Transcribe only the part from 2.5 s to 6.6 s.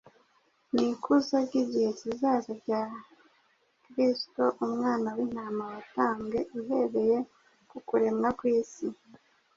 rya Kristo, “Umwana w’intama watambwe